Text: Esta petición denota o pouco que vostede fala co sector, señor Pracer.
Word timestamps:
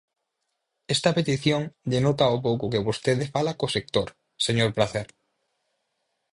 Esta 0.95 1.11
petición 1.17 1.61
denota 1.93 2.35
o 2.35 2.41
pouco 2.47 2.71
que 2.71 2.85
vostede 2.87 3.25
fala 3.33 3.57
co 3.59 3.73
sector, 3.75 4.07
señor 4.45 4.69
Pracer. 4.77 5.07